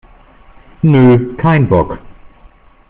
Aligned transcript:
Nö, 0.81 1.35
kein 1.37 1.67
Bock! 1.69 1.99